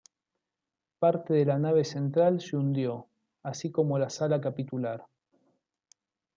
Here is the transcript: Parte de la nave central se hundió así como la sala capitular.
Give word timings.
Parte 0.97 1.35
de 1.35 1.45
la 1.45 1.59
nave 1.59 1.83
central 1.85 2.41
se 2.41 2.57
hundió 2.57 3.07
así 3.43 3.69
como 3.69 3.99
la 3.99 4.09
sala 4.09 4.41
capitular. 4.41 5.05